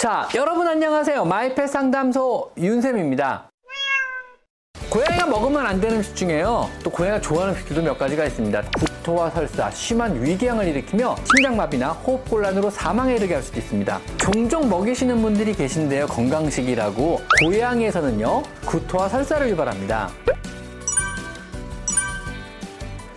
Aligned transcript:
자, 0.00 0.26
여러분 0.34 0.66
안녕하세요. 0.66 1.26
마이펫 1.26 1.68
상담소 1.68 2.52
윤쌤입니다. 2.56 3.50
고양이가 4.88 5.26
먹으면 5.26 5.66
안 5.66 5.78
되는 5.78 5.98
음식 5.98 6.16
중에요. 6.16 6.70
또 6.82 6.88
고양이가 6.88 7.20
좋아하는 7.20 7.52
음식들도 7.52 7.82
몇 7.82 7.98
가지가 7.98 8.24
있습니다. 8.24 8.62
구토와 8.78 9.28
설사, 9.28 9.70
심한 9.70 10.22
위궤양을 10.22 10.68
일으키며 10.68 11.16
심장마비나 11.36 11.90
호흡곤란으로 11.90 12.70
사망에 12.70 13.16
이르게 13.16 13.34
할 13.34 13.42
수도 13.42 13.58
있습니다. 13.58 14.00
종종 14.16 14.70
먹이시는 14.70 15.20
분들이 15.20 15.52
계신데요. 15.52 16.06
건강식이라고 16.06 17.20
고양이에서는요. 17.44 18.42
구토와 18.64 19.10
설사를 19.10 19.50
유발합니다. 19.50 20.08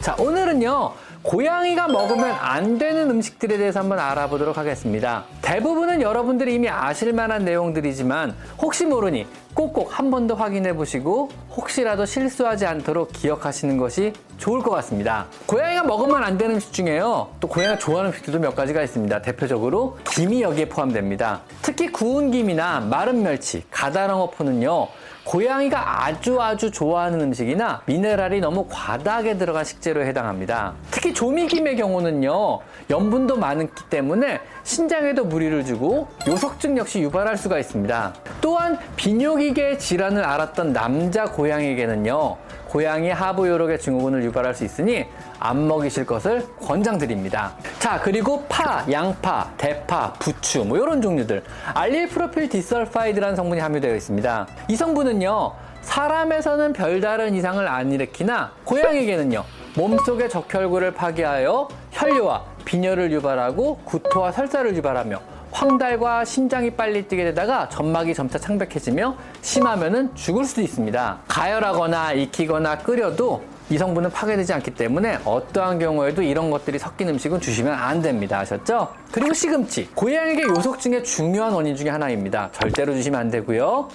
자, 0.02 0.18
오늘은요. 0.20 1.03
고양이가 1.24 1.88
먹으면 1.88 2.32
안 2.32 2.78
되는 2.78 3.10
음식들에 3.10 3.58
대해서 3.58 3.80
한번 3.80 3.98
알아보도록 4.00 4.58
하겠습니다. 4.58 5.24
대부분은 5.42 6.02
여러분들이 6.02 6.54
이미 6.56 6.68
아실 6.70 7.14
만한 7.14 7.46
내용들이지만 7.46 8.36
혹시 8.62 8.86
모르니 8.86 9.26
꼭꼭 9.54 9.98
한 9.98 10.12
번 10.12 10.28
더 10.28 10.36
확인해 10.36 10.76
보시고 10.76 11.30
혹시라도 11.56 12.06
실수하지 12.06 12.66
않도록 12.66 13.12
기억하시는 13.14 13.78
것이 13.78 14.14
좋을 14.44 14.62
것 14.62 14.72
같습니다. 14.72 15.28
고양이가 15.46 15.84
먹으면 15.84 16.22
안 16.22 16.38
되는 16.38 16.56
음식 16.56 16.74
중에요. 16.74 17.30
또 17.40 17.48
고양이가 17.48 17.80
좋아하는 17.80 18.10
음식들도 18.10 18.40
몇 18.40 18.54
가지가 18.54 18.84
있습니다. 18.84 19.22
대표적으로 19.22 19.98
김이 20.04 20.42
여기에 20.42 20.68
포함됩니다. 20.68 21.40
특히 21.62 21.90
구운 21.90 22.30
김이나 22.30 22.82
마른 22.82 23.24
멸치, 23.24 23.64
가다랑어포는요. 23.72 24.90
고양이가 25.24 26.04
아주 26.04 26.42
아주 26.42 26.72
좋아하는 26.72 27.22
음식이나 27.22 27.84
미네랄이 27.86 28.42
너무 28.42 28.68
과다하게 28.70 29.38
들어간 29.38 29.64
식재료에 29.64 30.08
해당합니다. 30.08 30.74
특히 30.92 31.14
조미김의 31.14 31.78
경우는요, 31.78 32.60
염분도 32.90 33.38
많기 33.38 33.84
때문에 33.90 34.42
신장에도 34.64 35.24
무리를 35.24 35.64
주고 35.64 36.10
요석증 36.28 36.78
역시 36.78 37.00
유발할 37.00 37.38
수가 37.38 37.60
있습니다. 37.60 38.14
또한 38.42 38.78
비뇨기계 38.98 39.78
질환을 39.78 40.26
앓았던 40.26 40.74
남자 40.74 41.24
고양이에게는요, 41.24 42.36
고양이 42.74 43.12
하부 43.12 43.48
요로계 43.48 43.78
증후군을 43.78 44.24
유발할 44.24 44.56
수 44.56 44.66
있으니 44.66 45.06
안 45.40 45.68
먹이실 45.68 46.08
것을 46.08 46.44
권장드립니다. 46.60 47.54
자, 47.78 48.00
그리고 48.02 48.44
파, 48.50 48.84
양파, 48.92 49.52
대파, 49.58 50.14
부추 50.14 50.66
뭐 50.66 50.80
이런 50.80 51.00
종류들 51.00 51.44
allyl 51.76 52.10
propyl 52.10 52.50
disulfide라는 52.50 53.36
성분이 53.36 53.62
함유되어 53.62 53.94
있습니다. 53.96 54.48
이 54.70 54.76
성분은요. 54.76 55.54
사람에서는 55.82 56.74
별다른 56.74 57.36
이상을 57.36 57.68
안 57.68 57.92
일으키나 57.92 58.54
고양이에게는요. 58.64 59.44
몸속의 59.76 60.30
적혈구를 60.30 60.96
파괴하여 60.96 61.68
혈뇨와 61.92 62.44
빈혈을 62.66 63.12
유발하고 63.12 63.82
구토와 63.86 64.32
설사를 64.32 64.76
유발하며 64.76 65.33
황달과 65.54 66.26
심장이 66.26 66.72
빨리 66.72 67.08
뛰게 67.08 67.24
되다가 67.26 67.70
점막이 67.70 68.14
점차 68.16 68.40
창백해지며 68.40 69.16
심하면은 69.42 70.14
죽을 70.16 70.46
수도 70.46 70.62
있습니다. 70.62 71.20
가열하거나 71.28 72.14
익히거나 72.14 72.80
끓여도 72.80 73.44
이 73.70 73.78
성분은 73.78 74.10
파괴되지 74.10 74.52
않기 74.54 74.72
때문에 74.72 75.20
어떠한 75.24 75.80
경우에도 75.80 76.22
이런 76.22 76.50
것들이 76.50 76.80
섞인 76.80 77.08
음식은 77.10 77.40
주시면 77.40 77.74
안 77.74 78.02
됩니다. 78.02 78.40
아셨죠? 78.40 78.90
그리고 79.12 79.34
시금치. 79.34 79.92
고양이에게 79.94 80.44
요속증의 80.44 81.04
중요한 81.04 81.54
원인 81.54 81.76
중에 81.76 81.90
하나입니다. 81.90 82.50
절대로 82.52 82.94
주시면 82.94 83.20
안 83.20 83.30
되고요. 83.30 83.90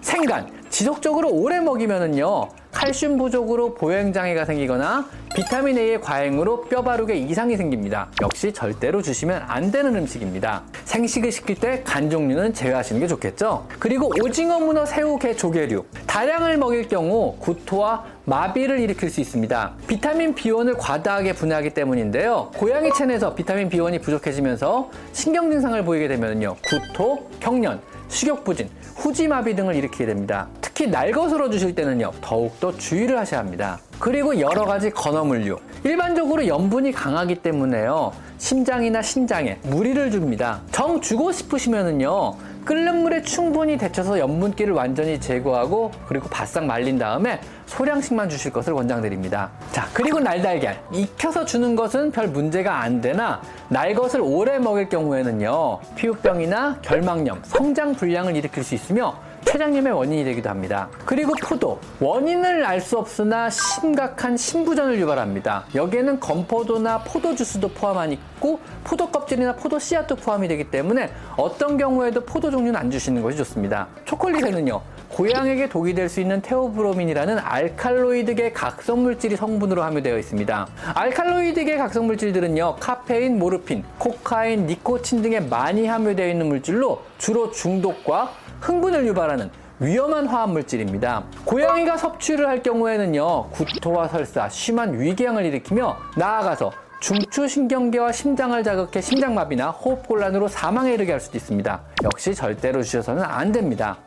생간. 0.00 0.50
지속적으로 0.70 1.30
오래 1.30 1.60
먹이면은요. 1.60 2.48
칼슘 2.86 3.18
부족으로 3.18 3.74
보행 3.74 4.12
장애가 4.12 4.44
생기거나 4.44 5.08
비타민 5.34 5.76
A의 5.76 6.00
과잉으로 6.00 6.62
뼈바룩에 6.66 7.16
이상이 7.16 7.56
생깁니다. 7.56 8.08
역시 8.22 8.52
절대로 8.52 9.02
주시면 9.02 9.42
안 9.48 9.72
되는 9.72 9.96
음식입니다. 9.96 10.62
생식을 10.84 11.32
시킬 11.32 11.56
때 11.56 11.82
간 11.84 12.08
종류는 12.08 12.54
제외하시는 12.54 13.00
게 13.00 13.08
좋겠죠? 13.08 13.66
그리고 13.80 14.12
오징어, 14.22 14.60
문어, 14.60 14.86
새우, 14.86 15.18
게, 15.18 15.34
조개류. 15.34 15.84
다량을 16.06 16.58
먹일 16.58 16.88
경우 16.88 17.36
구토와 17.40 18.04
마비를 18.24 18.78
일으킬 18.78 19.10
수 19.10 19.20
있습니다. 19.20 19.74
비타민 19.88 20.32
B1을 20.36 20.76
과다하게 20.78 21.32
분해하기 21.32 21.70
때문인데요. 21.70 22.52
고양이 22.56 22.92
체내에서 22.92 23.34
비타민 23.34 23.68
B1이 23.68 24.00
부족해지면서 24.00 24.90
신경 25.12 25.50
증상을 25.50 25.84
보이게 25.84 26.06
되면요. 26.06 26.54
구토, 26.64 27.28
경련, 27.40 27.80
식욕 28.06 28.44
부진, 28.44 28.70
후지마비 28.94 29.56
등을 29.56 29.74
일으키게 29.74 30.06
됩니다. 30.06 30.46
특히 30.76 30.90
날것으로 30.90 31.48
주실 31.48 31.74
때는요, 31.74 32.12
더욱더 32.20 32.70
주의를 32.70 33.18
하셔야 33.18 33.40
합니다. 33.40 33.78
그리고 33.98 34.38
여러 34.38 34.66
가지 34.66 34.90
건어물류. 34.90 35.56
일반적으로 35.84 36.46
염분이 36.46 36.92
강하기 36.92 37.36
때문에요, 37.36 38.12
심장이나 38.36 39.00
신장에 39.00 39.58
무리를 39.62 40.10
줍니다. 40.10 40.60
정 40.72 41.00
주고 41.00 41.32
싶으시면은요, 41.32 42.34
끓는 42.66 43.02
물에 43.02 43.22
충분히 43.22 43.78
데쳐서 43.78 44.18
염분기를 44.18 44.74
완전히 44.74 45.18
제거하고 45.18 45.92
그리고 46.06 46.28
바싹 46.28 46.66
말린 46.66 46.98
다음에 46.98 47.40
소량씩만 47.64 48.28
주실 48.28 48.52
것을 48.52 48.74
권장드립니다. 48.74 49.52
자, 49.72 49.88
그리고 49.94 50.20
날달걀. 50.20 50.78
익혀서 50.92 51.46
주는 51.46 51.74
것은 51.74 52.10
별 52.10 52.28
문제가 52.28 52.80
안 52.80 53.00
되나 53.00 53.40
날것을 53.70 54.20
오래 54.20 54.58
먹일 54.58 54.90
경우에는요. 54.90 55.78
피부병이나 55.94 56.80
결막염, 56.82 57.40
성장 57.44 57.94
불량을 57.94 58.36
일으킬 58.36 58.62
수 58.62 58.74
있으며 58.74 59.16
췌장염의 59.46 59.92
원인이 59.92 60.24
되기도 60.24 60.50
합니다. 60.50 60.88
그리고 61.04 61.32
포도. 61.40 61.80
원인을 62.00 62.64
알 62.64 62.80
수 62.80 62.98
없으나 62.98 63.48
심각한 63.48 64.36
신부전을 64.36 64.98
유발합니다. 65.00 65.64
여기에는 65.74 66.20
건포도나 66.20 66.98
포도 67.04 67.34
주스도 67.34 67.68
포함하니 67.68 68.14
있고 68.14 68.60
포도 68.84 69.10
껍질이나 69.10 69.54
포도 69.56 69.78
씨앗도 69.78 70.16
포함이 70.16 70.46
되기 70.48 70.64
때문에 70.70 71.10
어떤 71.36 71.78
경우에도 71.78 72.24
포도 72.24 72.50
종류는 72.50 72.76
안 72.78 72.90
주시는 72.90 73.22
것이 73.22 73.36
좋습니다. 73.38 73.88
초콜릿에는요. 74.04 74.80
고양에게 75.08 75.68
독이 75.68 75.94
될 75.94 76.08
수 76.08 76.20
있는 76.20 76.42
테오브로민이라는 76.42 77.38
알칼로이드계 77.38 78.52
각성 78.52 79.02
물질이 79.02 79.36
성분으로 79.36 79.82
함유되어 79.82 80.18
있습니다. 80.18 80.66
알칼로이드계 80.94 81.76
각성 81.78 82.06
물질들은요, 82.06 82.76
카페인, 82.78 83.38
모르핀, 83.38 83.84
코카인, 83.98 84.66
니코틴 84.66 85.22
등에 85.22 85.40
많이 85.40 85.86
함유되어 85.86 86.28
있는 86.28 86.46
물질로 86.46 87.02
주로 87.18 87.50
중독과 87.50 88.32
흥분을 88.60 89.06
유발하는 89.06 89.50
위험한 89.78 90.26
화합 90.26 90.50
물질입니다. 90.50 91.24
고양이가 91.44 91.96
섭취를 91.98 92.48
할 92.48 92.62
경우에는요, 92.62 93.50
구토와 93.50 94.08
설사, 94.08 94.48
심한 94.48 94.98
위궤양을 94.98 95.44
일으키며 95.44 95.96
나아가서 96.16 96.72
중추신경계와 97.00 98.10
심장을 98.10 98.62
자극해 98.62 99.02
심장마비나 99.02 99.70
호흡곤란으로 99.70 100.48
사망에 100.48 100.94
이르게 100.94 101.12
할 101.12 101.20
수도 101.20 101.36
있습니다. 101.36 101.80
역시 102.04 102.34
절대로 102.34 102.82
주셔서는 102.82 103.22
안 103.22 103.52
됩니다. 103.52 103.98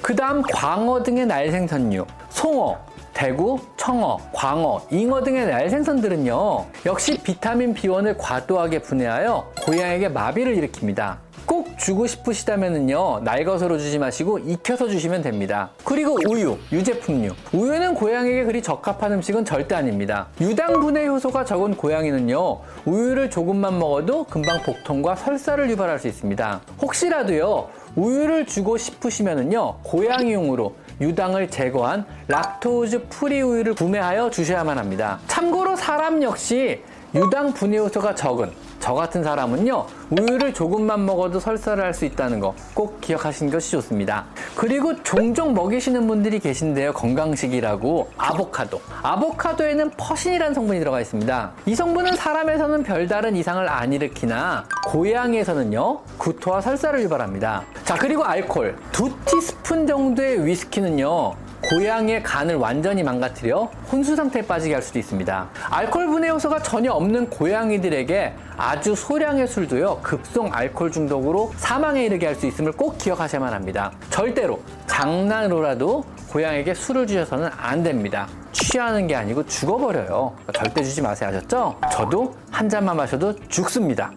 그 0.00 0.16
다음 0.16 0.40
광어 0.42 1.02
등의 1.02 1.26
날생선류, 1.26 2.06
송어, 2.30 2.78
대구, 3.12 3.58
청어, 3.76 4.18
광어, 4.32 4.82
잉어 4.90 5.22
등의 5.22 5.46
날생선들은요, 5.46 6.66
역시 6.86 7.18
비타민 7.22 7.74
B1을 7.74 8.16
과도하게 8.18 8.80
분해하여 8.80 9.52
고양이에게 9.62 10.08
마비를 10.08 10.56
일으킵니다. 10.56 11.25
꼭 11.46 11.78
주고 11.78 12.06
싶으시다면요 12.08 13.20
날것으로 13.22 13.78
주지 13.78 13.98
마시고 13.98 14.40
익혀서 14.40 14.88
주시면 14.88 15.22
됩니다. 15.22 15.70
그리고 15.84 16.18
우유 16.28 16.58
유제품류. 16.72 17.30
우유는 17.52 17.94
고양이에게 17.94 18.44
그리 18.44 18.60
적합한 18.60 19.12
음식은 19.12 19.44
절대 19.44 19.76
아닙니다. 19.76 20.26
유당 20.40 20.80
분해 20.80 21.06
효소가 21.06 21.44
적은 21.44 21.76
고양이는요 21.76 22.60
우유를 22.84 23.30
조금만 23.30 23.78
먹어도 23.78 24.24
금방 24.24 24.60
복통과 24.62 25.14
설사를 25.14 25.70
유발할 25.70 26.00
수 26.00 26.08
있습니다. 26.08 26.60
혹시라도요 26.82 27.68
우유를 27.94 28.46
주고 28.46 28.76
싶으시면은요 28.76 29.78
고양이용으로 29.84 30.74
유당을 31.00 31.48
제거한 31.50 32.04
lactose 32.26 33.06
free 33.08 33.40
우유를 33.40 33.74
구매하여 33.74 34.30
주셔야만 34.30 34.78
합니다. 34.78 35.20
참고로 35.28 35.76
사람 35.76 36.22
역시 36.22 36.82
유당 37.16 37.52
분해 37.52 37.78
효소가 37.78 38.14
적은 38.14 38.52
저 38.78 38.92
같은 38.94 39.24
사람은요 39.24 39.86
우유를 40.10 40.52
조금만 40.54 41.04
먹어도 41.06 41.40
설사를 41.40 41.82
할 41.82 41.92
수 41.94 42.04
있다는 42.04 42.38
거 42.40 42.54
꼭 42.74 43.00
기억하시는 43.00 43.50
것이 43.50 43.70
좋습니다. 43.70 44.26
그리고 44.54 45.02
종종 45.02 45.54
먹이시는 45.54 46.06
분들이 46.06 46.38
계신데요 46.38 46.92
건강식이라고 46.92 48.10
아보카도. 48.18 48.80
아보카도에는 49.02 49.90
persin이라는 49.96 50.52
성분이 50.54 50.78
들어가 50.78 51.00
있습니다. 51.00 51.52
이 51.64 51.74
성분은 51.74 52.16
사람에서는 52.16 52.82
별다른 52.82 53.34
이상을 53.34 53.66
안 53.68 53.92
일으키나 53.94 54.66
고양이에서는요 54.86 56.00
구토와 56.18 56.60
설사를 56.60 57.00
유발합니다. 57.02 57.62
자 57.84 57.94
그리고 57.94 58.24
알콜 58.24 58.76
두 58.92 59.10
티스푼 59.24 59.86
정도의 59.86 60.44
위스키는요 60.44 61.32
고양이의 61.62 62.22
간을 62.22 62.54
완전히 62.56 63.02
망가뜨려 63.02 63.70
혼수 63.90 64.14
상태에 64.14 64.42
빠지게 64.42 64.74
할 64.74 64.82
수도 64.82 64.98
있습니다. 64.98 65.48
알코올 65.70 66.06
분해 66.06 66.28
요소가 66.28 66.62
전혀 66.62 66.92
없는 66.92 67.30
고양이들에게 67.30 68.34
아주 68.56 68.94
소량의 68.94 69.46
술도요 69.48 70.00
급성 70.02 70.48
알코올 70.52 70.90
중독으로 70.92 71.52
사망에 71.56 72.04
이르게 72.04 72.26
할 72.26 72.36
수 72.36 72.46
있음을 72.46 72.72
꼭 72.72 72.98
기억하셔야만 72.98 73.52
합니다. 73.54 73.92
절대로 74.10 74.60
장난으로라도 74.86 76.04
고양이에게 76.28 76.74
술을 76.74 77.06
주셔서는 77.06 77.48
안 77.56 77.82
됩니다. 77.82 78.28
취하는 78.52 79.06
게 79.06 79.14
아니고 79.14 79.46
죽어버려요. 79.46 80.36
절대 80.52 80.82
주지 80.82 81.00
마세요. 81.00 81.30
아셨죠? 81.30 81.80
저도 81.90 82.34
한 82.50 82.68
잔만 82.68 82.96
마셔도 82.96 83.34
죽습니다. 83.48 84.12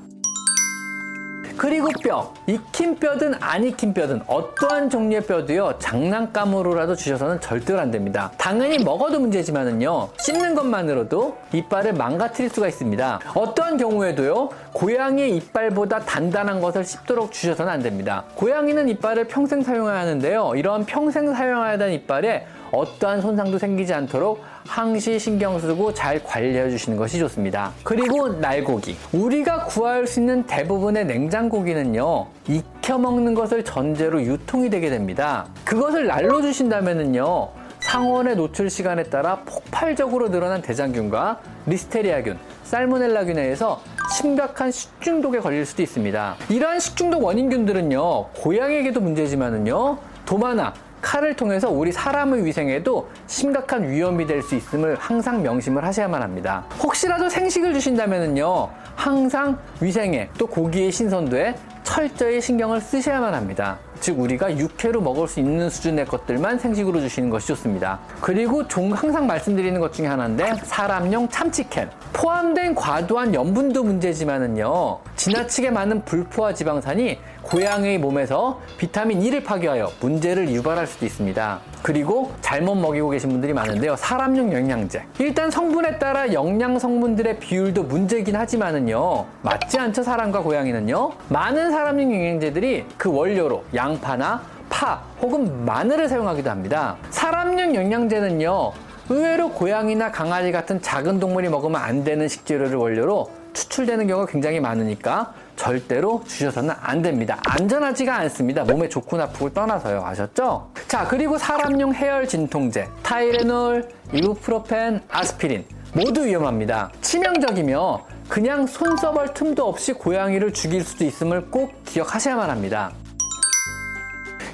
그리고 1.60 1.90
뼈, 2.02 2.34
익힌 2.48 2.96
뼈든 2.96 3.34
안 3.42 3.66
익힌 3.66 3.94
뼈든 3.94 4.22
어떠한 4.28 4.90
종류의 4.90 5.24
뼈도요 5.24 5.76
장난감으로라도 5.80 6.96
주셔서는 6.96 7.42
절대로 7.42 7.82
안 7.82 7.92
됩니다. 7.92 8.32
당연히 8.38 8.82
먹어도 8.82 9.20
문제지만은요 9.20 10.08
씹는 10.20 10.56
것만으로도 10.56 11.38
이빨을 11.52 11.96
망가뜨릴 11.96 12.50
수가 12.50 12.70
있습니다. 12.70 13.20
어떠한 13.36 13.76
경우에도요 13.76 14.52
고양이의 14.72 15.36
이빨보다 15.36 16.00
단단한 16.00 16.62
것을 16.62 16.86
씹도록 16.86 17.34
주셔서는 17.34 17.70
안 17.70 17.82
됩니다. 17.82 18.24
고양이는 18.36 18.88
이빨을 18.88 19.28
평생 19.28 19.62
사용해야 19.62 20.00
하는데요. 20.00 20.54
이런 20.56 20.86
평생 20.86 21.34
사용해야 21.34 21.74
하는 21.74 21.92
이빨에 21.92 22.46
어떠한 22.72 23.22
손상도 23.22 23.58
생기지 23.58 23.94
않도록 23.94 24.44
항시 24.68 25.20
신경 25.20 25.60
쓰고 25.60 25.94
잘 25.94 26.24
관리해 26.24 26.70
주시는 26.70 26.98
것이 26.98 27.20
좋습니다. 27.20 27.72
그리고 27.84 28.28
날고기. 28.28 28.98
우리가 29.14 29.66
구할 29.66 30.06
수 30.06 30.20
있는 30.20 30.44
대부분의 30.46 31.06
냉장고기는요, 31.06 32.28
익혀 32.48 32.98
먹는 32.98 33.34
것을 33.34 33.64
전제로 33.64 34.22
유통이 34.22 34.70
되게 34.70 34.90
됩니다. 34.90 35.48
그것을 35.66 36.08
날로 36.08 36.42
주신다면은요, 36.42 37.50
상온의 37.80 38.36
노출 38.36 38.70
시간에 38.70 39.04
따라 39.04 39.40
폭발적으로 39.46 40.30
늘어난 40.30 40.62
대장균과 40.62 41.40
리스테리아균, 41.66 42.38
살모넬라균에 42.64 43.42
의해서 43.42 43.82
심각한 44.12 44.72
식중독에 44.72 45.40
걸릴 45.40 45.66
수도 45.66 45.82
있습니다. 45.82 46.36
이러한 46.50 46.80
식중독 46.80 47.24
원인균들은요, 47.24 48.26
고양이에게도 48.36 49.00
문제지만은요, 49.00 49.98
도마나 50.26 50.74
칼을 51.02 51.36
통해서 51.36 51.70
우리 51.70 51.92
사람의 51.92 52.46
위생에도 52.46 53.10
심각한 53.28 53.90
위험이 53.90 54.26
될 54.26 54.40
수 54.40 54.56
있음을 54.56 54.96
항상 55.00 55.44
명심을 55.44 55.84
하셔야만 55.84 56.22
합니다. 56.22 56.66
혹시라도 56.82 57.30
생식을 57.30 57.74
주신다면요, 57.74 58.70
항상 58.96 59.58
위생에 59.82 60.30
또 60.38 60.48
고기의 60.48 60.92
신선도에 60.92 61.56
철저히 61.84 62.40
신경을 62.40 62.80
쓰셔야만 62.82 63.34
합니다. 63.34 63.78
즉 64.00 64.18
우리가 64.20 64.56
육회로 64.58 65.02
먹을 65.02 65.28
수 65.28 65.40
있는 65.42 65.70
수준의 65.70 66.06
것들만 66.06 66.58
생식으로 66.58 67.02
주시는 67.02 67.30
것이 67.30 67.48
좋습니다. 67.48 68.00
그리고 68.22 68.66
종 68.68 68.94
항상 68.94 69.28
말씀드리는 69.28 69.78
것 69.82 69.92
중에 69.92 70.08
하나인데 70.08 70.54
사람용 70.64 71.28
참치캔 71.28 71.90
포함된 72.14 72.76
과도한 72.76 73.34
염분도 73.34 73.84
문제지만은요 73.84 75.00
지나치게 75.18 75.72
많은 75.72 76.06
불포화 76.06 76.54
지방산이 76.54 77.20
고양이의 77.50 77.98
몸에서 77.98 78.62
비타민 78.78 79.24
E를 79.24 79.44
파괴하여 79.44 79.92
문제를 80.00 80.50
유발할 80.50 80.86
수도 80.86 81.08
있습니다. 81.08 81.60
그리고 81.82 82.32
잘못 82.42 82.76
먹이고 82.76 83.10
계신 83.10 83.32
분들이 83.32 83.54
많은데요. 83.54 83.96
사람용 83.96 84.54
영양제. 84.54 85.04
일단 85.18 85.50
성분에 85.50 85.98
따라 85.98 86.32
영양 86.32 86.78
성분들의 86.78 87.40
비율도 87.40 87.84
문제긴 87.84 88.36
하지만은요. 88.36 89.26
맞지 89.42 89.80
않죠, 89.80 90.04
사람과 90.04 90.42
고양이는요. 90.44 91.12
많은 91.30 91.72
사람용 91.72 92.14
영양제들이 92.14 92.86
그 92.98 93.12
원료로 93.12 93.64
양파나 93.74 94.44
파 94.70 95.02
혹은 95.20 95.66
마늘을 95.66 96.08
사용하기도 96.08 96.52
합니다. 96.52 96.98
사람용 97.10 97.74
영양제는요. 97.74 98.72
의외로 99.10 99.50
고양이나 99.50 100.12
강아지 100.12 100.52
같은 100.52 100.80
작은 100.84 101.20
동물이 101.20 101.50
먹으면 101.50 101.82
안 101.82 102.04
되는 102.04 102.28
식재료를 102.28 102.76
원료로 102.76 103.32
추출되는 103.54 104.06
경우가 104.06 104.32
굉장히 104.32 104.60
많으니까 104.60 105.34
절대로 105.60 106.24
주셔서는 106.26 106.74
안 106.80 107.02
됩니다. 107.02 107.38
안전하지가 107.46 108.16
않습니다. 108.16 108.64
몸에 108.64 108.88
좋고 108.88 109.18
나쁘고 109.18 109.54
떠나서요. 109.54 110.02
아셨죠? 110.06 110.72
자, 110.88 111.06
그리고 111.06 111.38
사람용 111.38 111.94
해열 111.94 112.26
진통제, 112.28 112.88
타이레놀, 113.04 113.90
이부프로펜, 114.14 115.02
아스피린 115.10 115.66
모두 115.94 116.26
위험합니다. 116.26 116.92
치명적이며 117.02 118.06
그냥 118.30 118.66
손 118.68 118.96
써볼 118.96 119.34
틈도 119.34 119.68
없이 119.68 119.92
고양이를 119.92 120.54
죽일 120.54 120.82
수도 120.84 121.04
있음을 121.04 121.48
꼭 121.52 121.84
기억하셔야만 121.84 122.50
합니다. 122.50 122.94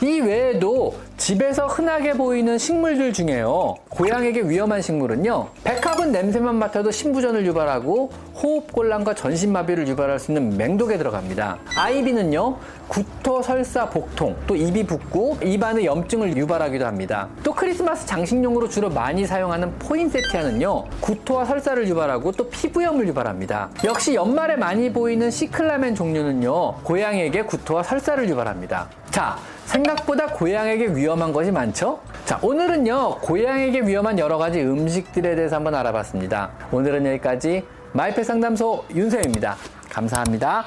이 0.01 0.19
외에도 0.19 0.95
집에서 1.17 1.67
흔하게 1.67 2.13
보이는 2.13 2.57
식물들 2.57 3.13
중에요. 3.13 3.75
고양이에게 3.89 4.41
위험한 4.41 4.81
식물은요. 4.81 5.47
백합은 5.63 6.11
냄새만 6.11 6.55
맡아도 6.55 6.91
신부전을 6.91 7.45
유발하고 7.45 8.11
호흡곤란과 8.35 9.15
전신마비를 9.15 9.87
유발할 9.87 10.19
수 10.19 10.31
있는 10.31 10.57
맹독에 10.57 10.97
들어갑니다. 10.97 11.59
아이비는요. 11.77 12.57
구토, 12.89 13.41
설사, 13.41 13.89
복통, 13.89 14.35
또 14.45 14.55
입이 14.55 14.85
붓고 14.85 15.37
입안에 15.41 15.85
염증을 15.85 16.35
유발하기도 16.35 16.85
합니다. 16.85 17.29
또 17.41 17.53
크리스마스 17.53 18.05
장식용으로 18.05 18.67
주로 18.67 18.89
많이 18.89 19.25
사용하는 19.25 19.71
포인세티아는요. 19.79 20.83
구토와 20.99 21.45
설사를 21.45 21.87
유발하고 21.87 22.33
또 22.33 22.49
피부염을 22.49 23.07
유발합니다. 23.07 23.69
역시 23.85 24.13
연말에 24.13 24.57
많이 24.57 24.91
보이는 24.91 25.31
시클라멘 25.31 25.95
종류는요. 25.95 26.75
고양이에게 26.83 27.43
구토와 27.43 27.83
설사를 27.83 28.27
유발합니다. 28.29 28.89
자, 29.09 29.37
생각보다 29.65 30.27
고양이에게 30.27 30.95
위험한 30.95 31.33
것이 31.33 31.51
많죠? 31.51 31.99
자, 32.25 32.39
오늘은요, 32.41 33.19
고양이에게 33.21 33.81
위험한 33.81 34.17
여러 34.19 34.37
가지 34.37 34.61
음식들에 34.61 35.35
대해서 35.35 35.57
한번 35.57 35.75
알아봤습니다. 35.75 36.51
오늘은 36.71 37.05
여기까지 37.05 37.65
마이펫 37.93 38.25
상담소 38.25 38.85
윤세입니다. 38.93 39.55
감사합니다. 39.89 40.65